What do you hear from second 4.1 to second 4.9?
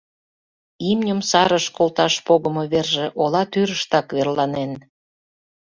верланен.